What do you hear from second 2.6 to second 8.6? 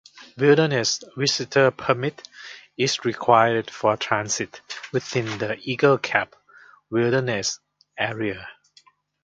is required for transit within the Eagle Cap Wilderness area.